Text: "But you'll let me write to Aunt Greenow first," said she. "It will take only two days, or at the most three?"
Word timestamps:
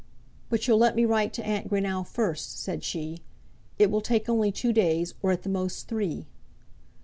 "But 0.49 0.67
you'll 0.67 0.79
let 0.79 0.95
me 0.95 1.05
write 1.05 1.31
to 1.33 1.45
Aunt 1.45 1.69
Greenow 1.69 2.01
first," 2.07 2.59
said 2.59 2.83
she. 2.83 3.19
"It 3.77 3.91
will 3.91 4.01
take 4.01 4.27
only 4.27 4.51
two 4.51 4.73
days, 4.73 5.13
or 5.21 5.29
at 5.29 5.43
the 5.43 5.47
most 5.47 5.87
three?" 5.87 6.25